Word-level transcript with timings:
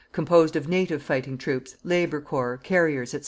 composed 0.13 0.55
of 0.55 0.67
native 0.67 1.03
fighting 1.03 1.37
troops, 1.37 1.75
labour 1.83 2.21
corps, 2.21 2.57
carriers, 2.57 3.11
&c. 3.11 3.19